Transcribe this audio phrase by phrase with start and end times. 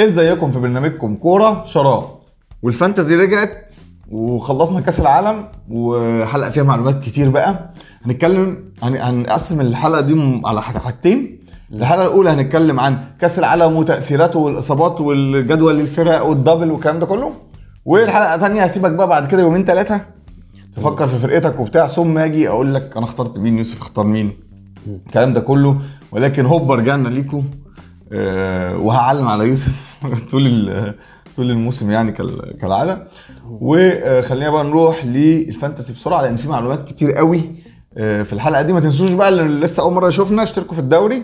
[0.00, 2.04] ازيكم في برنامجكم كورة شراب.
[2.62, 3.74] والفانتزي رجعت
[4.10, 7.70] وخلصنا كأس العالم وحلقة فيها معلومات كتير بقى.
[8.06, 11.38] هنتكلم هن- هنقسم الحلقة دي على حاجتين.
[11.72, 17.32] الحلقة الأولى هنتكلم عن كأس العالم وتأثيراته والإصابات والجدول الفرق والدبل والكلام ده كله.
[17.84, 20.00] والحلقة الثانية هسيبك بقى بعد كده يومين ثلاثة
[20.76, 21.86] تفكر في فرقتك وبتاع.
[21.86, 24.32] ثم أجي أقول لك أنا اخترت مين يوسف اختار مين.
[24.86, 25.76] الكلام ده كله.
[26.12, 27.44] ولكن هوب رجعنا ليكم.
[28.12, 29.98] وهعلم على يوسف
[30.30, 30.72] طول
[31.36, 33.06] طول الموسم يعني كال- كالعادة.
[33.50, 37.42] وخلينا بقى نروح لل fantasy بسرعة لأن في معلومات كتير قوي
[37.98, 38.72] آه، في الحلقة دي.
[38.72, 41.22] ما تنسوش بقى اللي لسه أول مرة يشوفنا اشتركوا في الدوري.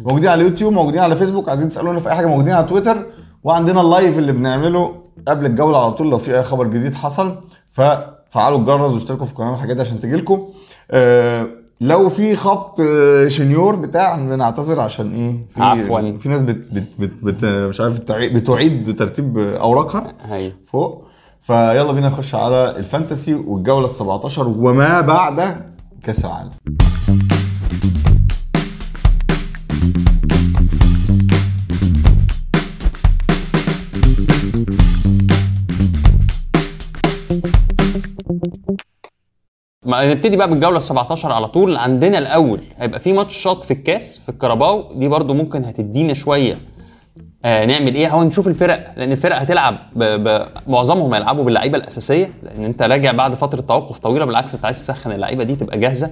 [0.00, 3.06] موجودين على اليوتيوب موجودين على فيسبوك عايزين تسألونا في أي حاجة موجودين على تويتر.
[3.44, 4.94] وعندنا ال live اللي بنعمله
[5.28, 7.36] قبل الجولة على طول لو في أي خبر جديد حصل.
[7.70, 10.48] ففعلوا الجرس واشتركوا في القناه والحاجات دي عشان تجيلكم
[10.90, 11.46] آه،
[11.82, 16.18] لو في خبط آه، شنيور بتاع نعتذر عشان إيه؟ في عفواً.
[16.18, 21.04] في ناس بت بت بت بت مش عارف بتعي- بتعيد ترتيب أوراقها هي فوق.
[21.42, 25.56] فيلا بينا نخش على الفانتسي والجولة ال 17 وما بعد
[26.04, 26.50] كأس العالم.
[39.92, 41.76] ما نبتدي بقى بالجولة ال 17 على طول.
[41.76, 46.56] عندنا الأول هيبقى في ماتشات في الكاس في ال Carabao دي برضو ممكن هتدينا شوية
[47.44, 50.04] آه نعمل إيه؟ هو نشوف الفرق لأن الفرق هتلعب ب...
[50.04, 50.46] ب...
[50.66, 55.12] معظمهم هيلعبوا باللعيبة الأساسية لأن أنت راجع بعد فترة توقف طويلة بالعكس أنت عايز تسخن
[55.12, 56.10] اللعيبة دي تبقى جاهزة.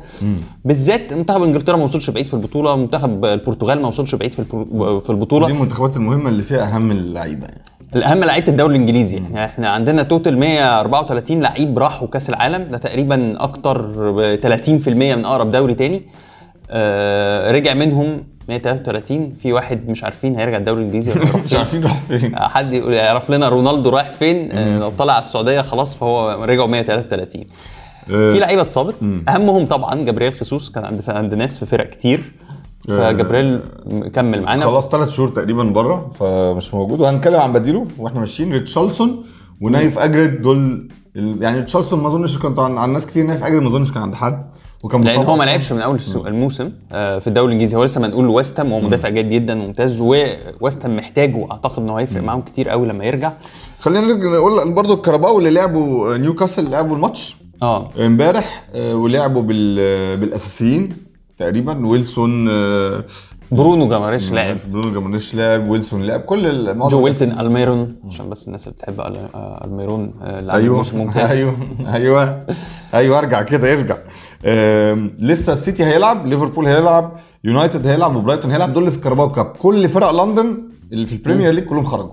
[0.64, 5.00] بالذات منتخب إنجلترا ما وصلش بعيد في البطولة منتخب البرتغال ما وصلش بعيد في البرو...
[5.00, 5.46] في البطولة.
[5.46, 7.62] دي المنتخبات المهمة اللي فيها أهم اللعيبة يعني.
[7.96, 9.16] الأهم لعيبة الدوري الإنجليزي.
[9.16, 12.70] يعني إحنا عندنا total 134 لعيب راحوا كأس العالم.
[12.70, 16.02] ده تقريبا أكتر ب 30% من أقرب دوري تاني.
[16.70, 21.58] آه رجع منهم 133 في واحد مش عارفين هيرجع الدوري الإنجليزي ولا مش فين.
[21.58, 22.34] عارفين راح فين.
[22.34, 24.52] آه، حد يقول- يعرف لنا رونالدو رايح فين.
[24.52, 27.44] آه لو طلع على السعودية خلاص فهو رجعوا 133
[28.10, 28.94] آه، في لعيبة اتصابت.
[29.28, 30.70] أهمهم طبعا جبريل خيسوس.
[30.70, 32.32] كان عند عند ناس في فرق كتير.
[32.88, 33.60] فجبريل
[34.12, 34.64] كمل معانا.
[34.64, 37.00] خلاص ثلاث شهور تقريبا بره فمش موجود.
[37.00, 39.24] وهنتكلم عن بديله وإحنا ماشيين ريتشارلسون
[39.60, 43.92] ونايف اجرد دول يعني ريتشارلسون ما أظنش كنت عن, ناس كتير نايف اجرد ما أظنش
[43.92, 44.46] كان عند حد.
[44.84, 45.44] وكان لأن هو ما.
[45.44, 47.76] لعبش من أول الموسم آه، في الدوري الإنجليزي.
[47.76, 51.94] هو لسه منقول لويست هام وهو مدافع جيد جدا ممتاز وويست هام محتاجه اعتقد انه
[51.94, 53.32] هيفرق معاهم كتير قوي لما يرجع.
[53.78, 57.90] خلينا نقول برضو الكاراباو اللي لعبوا نيوكاسل لعبوا الماتش آه.
[57.98, 61.09] امبارح آه، ولعبوا بال بالأساسيين.
[61.40, 63.04] تقريبا ويلسون آه،
[63.52, 64.56] برونو جيماريش لعب.
[64.72, 67.00] برونو جيماريش لعب ويلسون لعب كل جو.
[67.00, 70.76] ويلسون ألميرون عشان بس الناس اللي بتحب آه، ألميرون آه، لاعب أيوه.
[70.76, 71.30] موسم ممتاز.
[71.30, 71.54] أيوه.
[71.86, 72.46] أيوه.
[72.94, 73.96] أيوه أرجع كده ارجع
[75.18, 77.12] لسه السيتي هيلعب ليفربول هيلعب
[77.44, 79.46] يونايتد هيلعب وبرايتون هيلعب دول اللي في الكاراباو كاب.
[79.46, 80.62] كل فرق لندن
[80.92, 82.10] اللي في البريمير ليج كلهم خرجوا.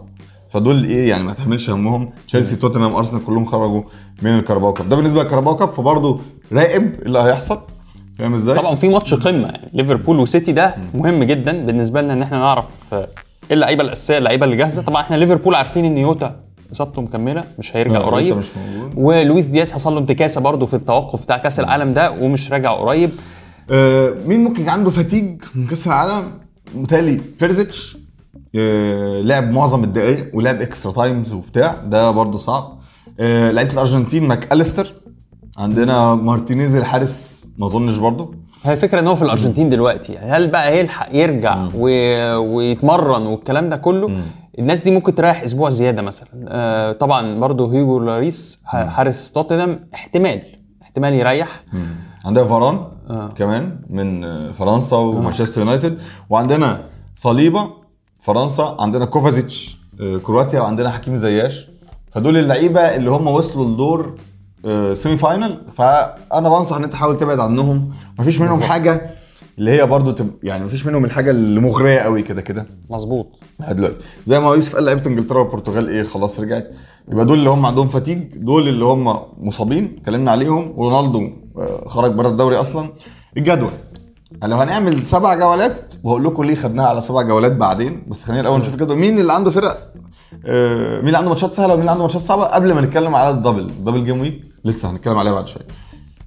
[0.49, 2.09] فدول إيه يعني ما تحملش همهم.
[2.27, 3.81] تشيلسي توتنهام أرسنال كلهم خرجوا
[4.21, 4.89] من الكاراباو كاب.
[4.89, 6.19] ده بالنسبة للكاراباو كاب فبرضه
[6.53, 7.59] راقب اللي هيحصل.
[8.19, 9.47] فاهم إزاي؟ طبعا في ماتش قمة.
[9.47, 13.07] يعني ليفربول وسيتي ده مهم جدا بالنسبة لنا إن إحنا نعرف آه، إيه
[13.55, 14.81] اللعيبة الأساسية اللعيبة اللي جاهزة.
[14.81, 16.35] طبعا إحنا ليفربول عارفين إن جوتا
[16.72, 18.38] إصابته مكملة مش هيرجع قريب.
[18.38, 18.91] مش موجود.
[18.95, 23.09] ولويس دياز حصل له انتكاسة برضه في التوقف بتاع كأس العالم ده ومش راجع قريب.
[23.72, 26.31] آه، مين ممكن عنده fatigue من كأس العالم؟
[26.75, 27.97] متهيألي بيريزيتش
[28.56, 31.75] آه، لعب معظم الدقايق ولعب extra times وبتاع.
[31.85, 32.77] ده برضه صعب.
[33.19, 34.94] آه، لعيبة الأرجنتين ماك أليستر.
[35.57, 40.13] عندنا مارتينيز الحارس ما اظنش برضه هي الفكرة إن هو في الأرجنتين دلوقتي.
[40.13, 41.88] يعني هل بقى هيلحق يرجع و...
[42.38, 44.22] ويتمرن والكلام ده كله؟
[44.59, 46.28] الناس دي ممكن تريح أسبوع زيادة مثلا.
[46.47, 50.41] آه طبعا برضه هوجو لوريس حارس توتنهام احتمال
[50.81, 51.63] احتمال يريح.
[52.25, 52.79] عندنا فاران
[53.09, 53.28] آه.
[53.28, 56.01] كمان من آه، فرنسا ومانشستر يونايتد.
[56.29, 56.84] وعندنا
[57.16, 57.68] صليبة
[58.22, 61.68] فرنسا عندنا كوفازيتش آه، كرواتيا وعندنا حكيم زياش.
[62.12, 64.36] فدول اللعيبة اللي هم وصلوا لدور آه،
[64.93, 67.91] semi final فأنا بنصح إن أنت تحاول تبعد عنهم.
[68.19, 69.09] مفيش منهم حاجة
[69.57, 70.29] اللي هي برضو تب...
[70.44, 72.66] يعني مفيش منهم الحاجة اللي مغرية قوي كده كده.
[72.90, 73.28] مظبوط.
[73.72, 73.95] دلوقتي.
[74.28, 76.71] زي ما يوسف قال لعيبة إنجلترا والبرتغال إيه خلاص رجعت.
[77.12, 78.38] يبقى دول اللي هم عندهم fatigue.
[78.38, 79.95] دول اللي هم مصابين.
[80.00, 80.74] اتكلمنا عليهم.
[80.75, 81.30] ورونالدو
[81.60, 82.89] آه، خرج بره الدوري أصلا.
[83.38, 83.71] الجدول.
[84.44, 88.60] لو هنعمل سبع جولات وهقول لكم ليه خدناها على سبع جولات بعدين بس خلينا الأول
[88.60, 88.98] نشوف الجدول.
[88.98, 89.88] مين اللي عنده فرق؟ آه،
[90.33, 93.33] مين اللي عنده ماتشات سهلة ومين اللي عنده ماتشات صعبة؟ قبل ما نتكلم على ال
[93.33, 93.59] double.
[93.59, 95.63] ال double game week لسه هنتكلم عليها بعد شوية.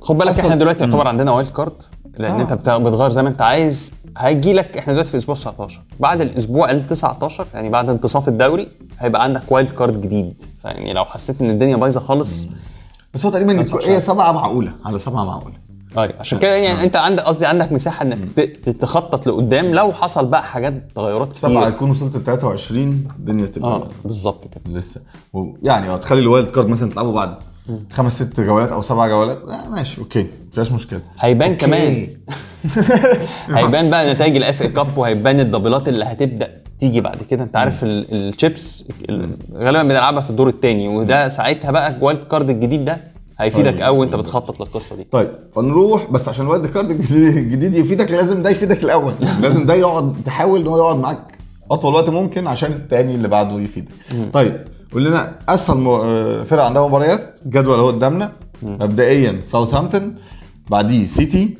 [0.01, 1.73] خد بالك إحنا دلوقتي يعتبر عندنا wild card
[2.19, 2.41] لأن آه.
[2.43, 3.95] أنت بتغير زي ما أنت عايز.
[4.19, 8.69] هيجي لك إحنا دلوقتي في أسبوع 19 بعد الأسبوع ال 19 يعني بعد انتصاف الدوري
[8.99, 10.43] هيبقى عندك wild card جديد.
[10.63, 12.45] فيعني لو حسيت إن الدنيا بايظة خالص.
[13.15, 13.89] بس هو تقريبا 15.
[13.91, 14.73] هي سبعة معقولة.
[14.85, 15.55] على سبعة معقولة.
[15.99, 18.19] أيوه عشان كده يعني انت عندك قصدي عندك مساحة انك
[18.81, 19.75] تخطط لقدام.
[19.75, 21.51] لو حصل بقى حاجات تغيرات كتير.
[21.59, 24.77] هيكون وصلت ل 23 الدنيا تبقى آه بالظبط كده.
[24.79, 25.01] لسه.
[25.63, 27.35] يعني آه تخلي ال wild card مثلا تلعبه بعد
[27.93, 31.01] خمس ست جولات أو سبع جولات آه ماشي okay مفيهاش مشكلة.
[31.21, 31.67] هيبان okay.
[31.67, 32.09] كمان.
[33.57, 37.45] هيبان بقى نتائج ال FA Cup وهيبان ال doubleات اللي هتبدأ تيجي بعد كده.
[37.45, 42.25] انت عارف ال- الشيبس ال- غالبا بنلعبها في الدور الثاني وده ساعتها بقى ال wild
[42.25, 43.10] card الجديد ده
[43.41, 44.29] هيفيدك أيوة، قوي وأنت بالظبط.
[44.29, 45.07] بتخطط للقصة دي.
[45.11, 49.13] طيب فنروح بس عشان ال wild card الجديد يفيدك لازم ده يفيدك الأول.
[49.43, 51.19] لازم ده يقعد تحاول إن هو يقعد معاك
[51.71, 53.89] أطول وقت ممكن عشان التاني اللي بعده يفيدك.
[54.33, 58.33] طيب قول لنا أسهل آه، فرق عندها مباريات جدول أهو قدامنا.
[58.63, 60.15] مبدئيا ساوثهامبتون
[60.71, 61.59] بعديه سيتي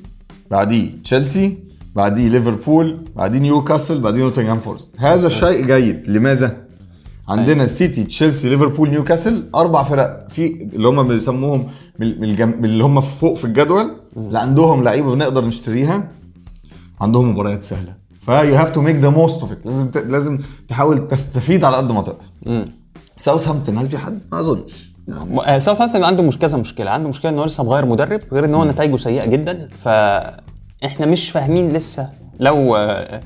[0.51, 1.59] بعديه تشيلسي
[1.97, 4.91] بعديه ليفربول بعديه نيوكاسل بعديه نوتنغهام فورست.
[4.99, 6.09] هذا الشيء جيد.
[6.09, 6.57] لماذا؟
[7.31, 11.69] عندنا سيتي تشيلسي ليفربول نيوكاسل أربع فرق في اللي هم بيسموهم
[11.99, 12.65] من الجم...
[12.65, 13.97] اللي هم فوق في الجدول.
[14.17, 16.09] اللي عندهم لعيبة بنقدر نشتريها.
[17.01, 17.95] عندهم مباريات سهلة.
[18.21, 19.97] ف you have to make the most of it لازم ت...
[19.97, 20.39] لازم
[20.69, 22.25] تحاول تستفيد على قد ما تقدر.
[23.17, 24.91] ساوثهامبتون هل في حد؟ ما أظنش.
[25.09, 26.91] يعني ساوثهامبتون عنده مش كذا مشكلة.
[26.91, 29.69] عنده مشكلة إن هو لسه مغير مدرب غير إن هو نتائجه سيئة جدا.
[29.85, 32.09] فإحنا مش فاهمين لسه
[32.41, 33.21] لو آه،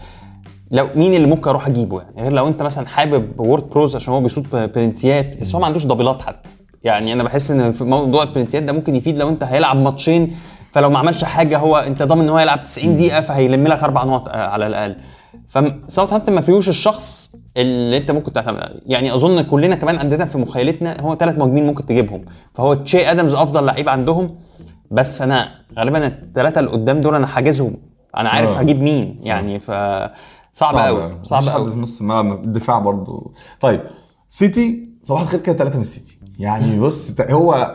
[0.70, 4.14] لو مين اللي ممكن أروح اجيبه يعني؟ غير لو انت مثلا حابب وورد بروز عشان
[4.14, 6.48] هو بيصوت بلنتيات بس هو ما عندوش doubleات حتى.
[6.84, 10.36] يعني أنا بحس إن في موضوع البلنتيات ده ممكن يفيد لو أنت هيلعب ماتشين
[10.72, 14.04] فلو ما عملش حاجة هو أنت ضامن إن هو يلعب 90 دقيقة فهيلم لك أربع
[14.04, 14.96] نقط آه، على الأقل.
[15.48, 18.80] فساوثهامبتون ما فيهوش الشخص اللي أنت ممكن تعتمد عليه.
[18.86, 22.24] يعني أظن كلنا كمان عندنا في مخيلتنا هو ثلاث مهاجمين ممكن تجيبهم.
[22.54, 24.34] فهو تشي آدمز أفضل لعيب عندهم
[24.90, 27.76] بس أنا غالبا الثلاثه اللي قدام دول أنا حاجزهم.
[28.16, 28.60] أنا عارف آه.
[28.60, 29.70] هجيب مين يعني ف
[30.54, 33.80] صعب قوي صعب مفيش حد قوي في نص الملعب الدفاع برضو طيب
[34.28, 36.18] سيتي صباح الخير كده ثلاثة من السيتي.
[36.38, 37.74] يعني بص هو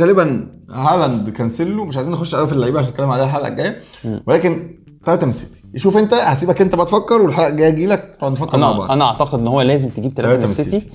[0.00, 3.80] غالبا هالاند كانسيلو مش عايزين نخش قوي في اللعيبة عشان نتكلم عليها الحلقة الجاية.
[4.26, 5.62] ولكن ثلاثة من السيتي.
[5.76, 8.90] شوف أنت هسيبك أنت بقى تفكر والحلقة الجاية أجي لك نقعد نفكر مع أنا بعض.
[8.90, 10.88] أنا أعتقد إن هو لازم تجيب ثلاثة من السيتي.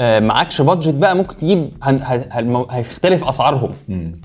[0.00, 3.70] آه معكش budget بقى ممكن تجيب هن هن هن هيختلف أسعارهم.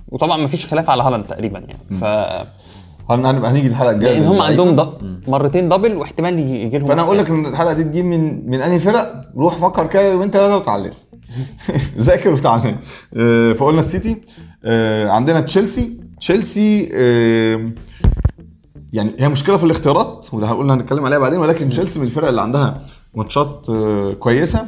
[0.08, 2.00] وطبعا ما فيش خلاف على هالاند تقريبا يعني.
[2.00, 2.46] ف هن- هنبقى
[3.10, 4.42] هنيجي الحلقة الجاية لأن هم.
[4.42, 4.94] عندهم ض...
[5.28, 8.80] مرتين double واحتمال يجي لهم فأنا أقول لك إن الحلقة دي تجيب من من أنهي
[8.80, 10.92] فرق؟ روح فكر كده يومين ثلاثة وتعلم.
[11.98, 12.78] ذاكر وتعلم.
[13.18, 14.16] آه، فقلنا السيتي.
[14.66, 15.98] آه، عندنا تشيلسي.
[16.20, 17.72] تشيلسي آه،
[18.94, 22.42] يعني هي مشكلة في الاختيارات وده هنقول هنتكلم عليها بعدين ولكن تشيلسي من الفرق اللي
[22.42, 22.82] عندها
[23.16, 23.68] ماتشات
[24.20, 24.68] كويسة.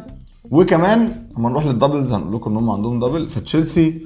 [0.51, 3.29] وكمان لما نروح لل doubles هنقول لكم إن هم عندهم double.
[3.29, 4.01] فتشيلسي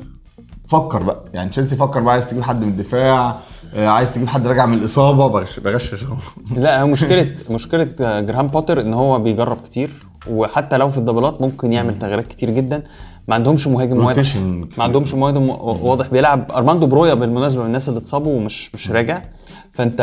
[0.67, 1.23] فكر بقى.
[1.33, 3.39] يعني تشيلسي فكر بقى عايز تجيب حد من الدفاع.
[3.73, 6.15] عايز تجيب حد راجع من الإصابة بغش بغشش أهو.
[6.63, 9.89] لا هو مشكله مشكلة جراهام بوتر إن هو بيجرب كتير
[10.29, 12.83] وحتى لو في ال doubleات ممكن يعمل تغييرات كتير جدا.
[13.27, 14.35] ما عندهمش مهاجم واضح.
[14.77, 14.83] ما.
[14.83, 16.07] عندهمش مهاجم واضح.
[16.07, 19.21] بيلعب أرماندو برويا بالمناسبة من الناس اللي اتصابوا ومش مش راجع.
[19.73, 20.01] فأنت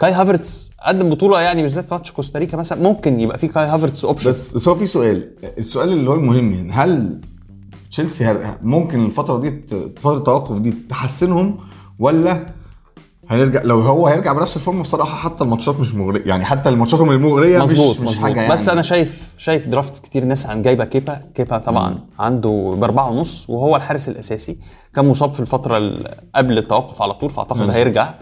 [0.00, 2.82] كاي هافرتس قدم بطولة يعني بالذات في ماتش كوستاريكا مثلا.
[2.82, 5.30] ممكن يبقى في كاي هافرتس option بس بس هو في سؤال.
[5.58, 7.20] السؤال اللي هو المهم هنا هل
[7.90, 9.62] تشيلسي ممكن الفترة دي
[9.96, 11.56] فترة التوقف دي تحسنهم
[12.06, 12.46] ولا
[13.28, 16.22] هنرجع لو هو هيرجع بنفس ال form بصراحة حتى الماتشات مش مغرية.
[16.26, 18.24] يعني حتى الماتشات المغريه مظبوط مش مش مظبوط.
[18.24, 18.52] حاجة يعني.
[18.52, 21.20] بس أنا شايف شايف drafts كتير ناس عن جايبة كيبا.
[21.34, 24.56] كيبا طبعا عنده بأربعة ونص وهو الحارس الأساسي.
[24.94, 27.70] كان مصاب في الفترة ال- قبل التوقف على طول فأعتقد.
[27.70, 28.14] هيرجع.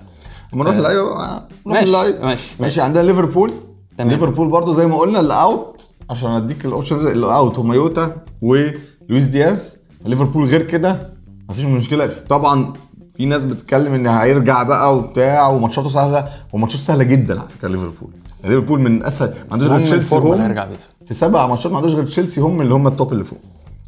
[0.55, 1.43] أما نروح للعيبة بقى.
[1.67, 2.81] نروح ماشي، ماشي، ماشي, ماشي.
[2.81, 3.53] عندنا ليفربول.
[3.99, 4.11] تمام.
[4.11, 8.17] ليفربول برضو زي ما قلنا اللي out عشان أديك ال options اللي out هم يوتا
[8.43, 9.79] ولويس دياز.
[10.05, 11.11] ليفربول غير كده
[11.49, 12.11] مفيش مشكلة.
[12.29, 12.73] طبعا
[13.21, 18.11] في ناس بتتكلم إن هيرجع بقى وبتاع وماتشاته سهلة وماتشاته سهلة جدا على فكرة ليفربول.
[18.45, 20.67] ليفربول من أسهل ما عندوش غير تشيلسي بيها.
[21.07, 23.39] في سبع ماتشات ما عندوش غير تشيلسي هم اللي هم ال top اللي فوق.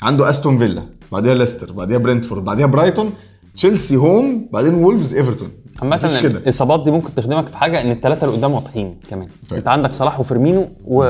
[0.03, 3.11] عنده أستون فيلا بعديها ليستر بعديها برنتفورد بعديها برايتون
[3.57, 5.49] تشيلسي home بعدين وولفز إيفرتون.
[5.83, 9.29] عامة الإصابات دي ممكن تخدمك في حاجة إن الثلاثه اللي قدام واضحين كمان.
[9.51, 9.59] طيب.
[9.59, 11.05] أنت عندك صلاح وفيرمينو و...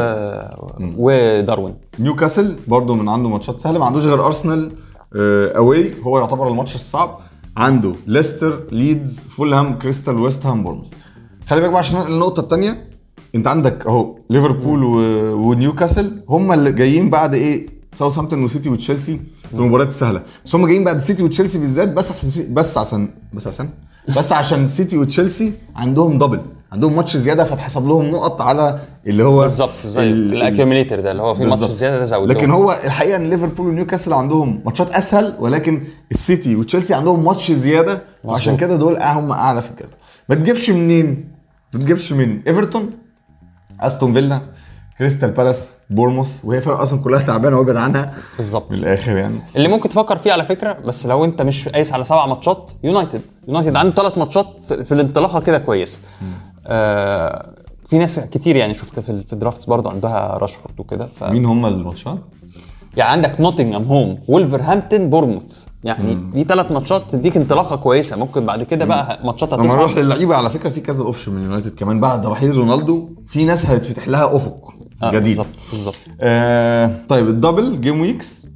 [0.81, 1.75] وداروين.
[1.99, 4.71] نيوكاسل برضه من عنده ماتشات سهلة ما عندوش غير أرسنال
[5.17, 7.19] آه، away هو يعتبر الماتش الصعب.
[7.57, 10.91] عنده ليستر ليدز فولهام كريستال ويست هام بورنموث.
[11.47, 12.91] خلي بالك بقى عشان النقطة الثانية
[13.35, 14.85] انت عندك اهو ليفربول.
[15.35, 20.23] ونيوكاسل هم اللي جايين بعد إيه؟ ساوثهامبتون وسيتي وتشيلسي في المباريات السهلة.
[20.45, 23.69] بس هم جايين بعد سيتي وتشيلسي بالذات بس عشان بس عشان بس عشان
[24.17, 26.41] بس عشان سيتي وتشيلسي عندهم double
[26.73, 31.11] عندهم ماتش زياده فاتحسب لهم نقط على اللي هو بالظبط زي ال- ال accumulator ده
[31.11, 31.65] اللي هو في ماتش.
[31.65, 36.95] زيادة ده زود لكن هو الحقيقة إن ليفربول ونيوكاسل عندهم ماتشات أسهل ولكن السيتي وتشيلسي
[36.95, 39.91] عندهم ماتش زيادة وعشان كده دول هم أعلى في الجدول.
[40.29, 41.29] ما تجيبش منين؟
[41.75, 42.91] ما تجيبش من إيفرتون
[43.81, 44.41] أستون فيلا
[44.99, 48.15] كريستال بالاس بورنموث وهي فرق أصلا كلها تعبانة وأبعد عنها.
[48.37, 48.71] بالظبط.
[48.71, 49.41] من الآخر يعني.
[49.57, 53.21] اللي ممكن تفكر فيه على فكرة بس لو أنت مش قايس على سبع ماتشات يونايتد.
[53.49, 55.99] يونايتد عنده ثلاث ماتشات في في الانطلاقة كده كويسة.
[56.67, 57.55] آه
[57.89, 61.25] في ناس كتير يعني شفت في في ال drafts برضه عندها راشفورد وكده ف...
[61.25, 62.19] مين هم الماتشات؟
[62.97, 68.17] يعني عندك نوتنغهام home ولفرهامبتون بورنموث يعني دي ثلاث ماتشات تديك انطلاقة كويسة.
[68.17, 71.43] ممكن بعد كده بقى ماتشات لما نروح هتصعب للعيبة على فكرة في كذا option من
[71.43, 72.01] يونايتد كمان.
[72.01, 75.25] بعد رحيل رونالدو في ناس هيتفتح لها أفق آه، جديد.
[75.37, 75.95] بالظبط بالظبط.
[76.21, 78.47] آه طيب ال double game weeks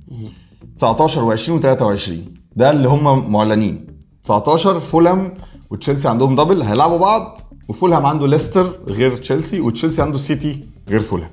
[0.77, 2.11] 19 و20 و23
[2.57, 3.87] ده اللي هم معلنين.
[4.23, 5.35] 19 فولهام
[5.71, 7.41] وتشيلسي عندهم double هيلعبوا بعض.
[7.69, 11.31] وفولهام عنده ليستر غير تشيلسي وتشيلسي عنده سيتي غير فولهام.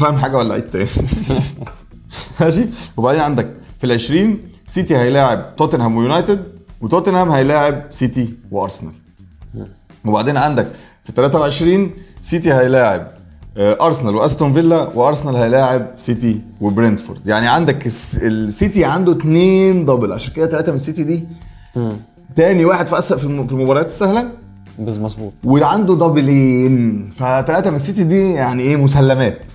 [0.00, 0.86] فاهم حاجة ولا عيد تاني
[2.40, 2.66] ماشي.
[2.96, 6.44] وبعدين عندك في ال 20 سيتي هيلاعب توتنهام ويونايتد
[6.80, 8.92] وتوتنهام هيلاعب سيتي وأرسنال.
[10.04, 10.68] وبعدين عندك
[11.04, 13.10] في 23 سيتي هيلاعب
[13.56, 17.26] آه، أرسنال وأستون فيلا وأرسنال هيلاعب سيتي وبرنتفورد.
[17.28, 21.24] يعني عندك الس- السيتي عنده اتنين double عشان كده ثلاثة من السيتي دي
[22.36, 24.30] تاني واحد في في المباريات السهلة.
[24.78, 25.32] بس مظبوط.
[25.44, 29.52] وعنده دبلين فثلاثة من السيتي دي يعني إيه مسلمات.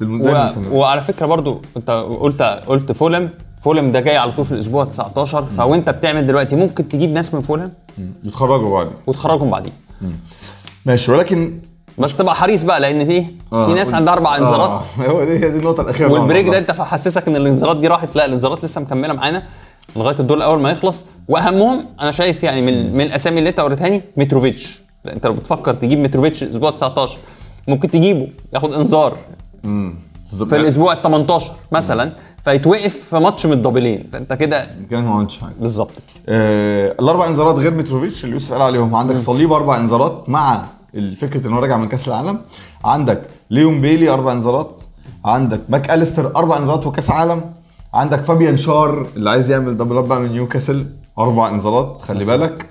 [0.00, 0.46] و...
[0.72, 3.30] وعلى فكرة برضو أنت قلت قلت فولهام.
[3.62, 7.42] فولهام ده جاي على طول في الأسبوع 19 فوأنت بتعمل دلوقتي ممكن تجيب ناس من
[7.42, 7.72] فولهام؟
[8.24, 8.92] يتخرجوا بعدين.
[9.06, 9.72] وتخرجهم بعدين.
[10.86, 11.58] ماشي ولكن
[11.98, 14.84] بس تبقى حريص بقى لأن في آه، في ناس عندها أربع انذارات.
[14.98, 17.86] آه، هو دي دي النقطة الأخيرة وال break ده ده أنت فحسسك إن الانذارات دي
[17.88, 18.16] راحت.
[18.16, 19.42] لا الانذارات لسه مكملة معانا.
[19.96, 21.06] لغاية الدور الأول ما يخلص.
[21.28, 25.32] وأهمهم أنا شايف يعني من من الأسامي اللي أنت وريتها لي متروفيتش لا، أنت لو
[25.32, 27.18] بتفكر تجيب متروفيتش الأسبوع 19
[27.68, 29.16] ممكن تجيبه ياخد إنذار.
[30.48, 32.12] في الأسبوع ال 18 مثلا
[32.44, 35.52] فيتوقف في ماتش من الدبلين فأنت كده كان ما عملتش حاجة.
[35.60, 35.90] بالظبط.
[36.28, 38.94] آه الأربع إنذارات غير متروفيتش اللي يوسف قال عليهم.
[38.94, 40.64] عندك صليبا أربع إنذارات مع
[41.18, 42.40] فكرة ان هو راجع من كأس العالم.
[42.84, 44.82] عندك ليون بيلي أربع إنذارات.
[45.24, 47.40] عندك ماك أليستر أربع إنذارات وكأس عالم.
[47.94, 50.86] عندك فابيان شار اللي عايز يعمل double up من نيوكاسل
[51.18, 52.66] أربع انذارات خلي بالك.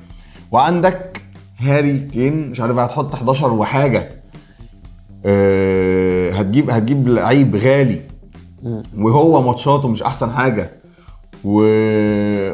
[0.52, 1.22] وعندك
[1.58, 4.24] هاري كين مش عارف هتحط 11 وحاجة.
[5.26, 8.02] آه هتجيب هتجيب لعيب غالي.
[8.98, 10.83] وهو ماتشاته مش أحسن حاجة.
[11.44, 11.62] و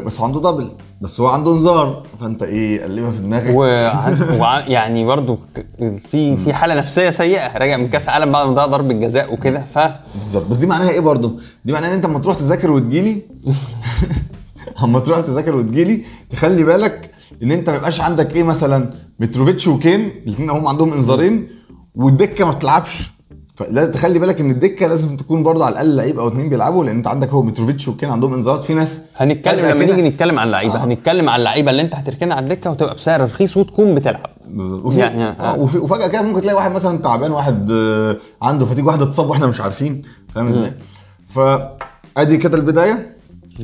[0.06, 0.70] بس عنده دبل
[1.02, 2.04] بس هو عنده انذار.
[2.22, 3.56] فأنت إيه قلبها في دماغك.
[3.56, 4.38] وعن...
[4.40, 4.60] وع...
[4.60, 5.40] يعني برضو
[6.12, 7.58] في في حالة نفسية سيئة.
[7.58, 9.66] راجع من كأس عالم بعد ما ضيع ضربة جزاء وكده.
[9.76, 9.80] ف
[10.16, 10.48] بالظبط.
[10.48, 13.22] بس دي معناها إيه برضو؟ دي معناها إن أنت اما تروح تذاكر وتجيلي
[14.84, 17.12] اما تروح تذاكر وتجيلي تخلي بالك
[17.44, 20.00] إن أنت ما يبقاش عندك إيه مثلا متروفيتش وكين.
[20.28, 21.48] الاثنين هم عندهم انذارين.
[21.96, 23.12] والدكة ما بتلعبش.
[23.60, 26.96] فلازم تخلي بالك إن الدكة لازم تكون برضه على الأقل لعيب أو اثنين بيلعبوا لأن
[26.96, 30.76] أنت عندك هو متروفيتش وكين عندهم إنذارات في ناس هنتكلم لما نيجي نتكلم عن اللعيبة
[30.76, 30.86] آه.
[30.86, 35.00] هنتكلم عن اللعيبة اللي أنت هتركنها على الدكة وتبقى بسعر رخيص وتكون بتلعب بالظبط وفي
[35.00, 35.60] يعني- يعني آه.
[35.60, 39.48] وفي وفجأة كده ممكن تلاقي واحد مثلا تعبان واحد آه، عنده fatigue واحد اتصاب وإحنا
[39.48, 40.02] مش عارفين
[40.36, 40.74] فاهم إزاي؟
[41.30, 43.16] فادي كده البداية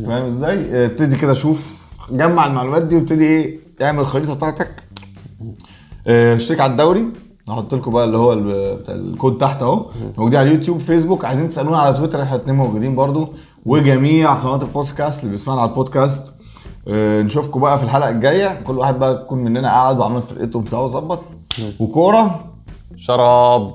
[0.07, 1.77] فاهم إزاي؟ آه، ابتدي كده شوف
[2.11, 4.69] جمع المعلومات دي وابتدي إيه اعمل الخريطة بتاعتك
[6.07, 7.05] آه، اشترك على الدوري
[7.49, 8.35] هحط لكم بقى اللي هو
[8.75, 9.85] بتاع الكود تحت اهو.
[10.17, 13.27] موجودين على اليوتيوب فيسبوك عايزين تسألونا على تويتر إحنا الاثنين موجودين برضو.
[13.65, 16.33] وجميع قنوات البودكاست اللي بيسمعنا على البودكاست.
[16.87, 18.61] آه، نشوفكم بقى في الحلقة الجاية.
[18.67, 21.19] كل واحد بقى يكون مننا قاعد وعمل فرقته بتاعه ظبط
[21.79, 22.45] وكورة.
[22.95, 23.73] شراب.